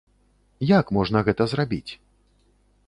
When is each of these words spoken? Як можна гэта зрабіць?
Як 0.79 0.85
можна 0.99 1.17
гэта 1.29 1.43
зрабіць? 1.53 1.91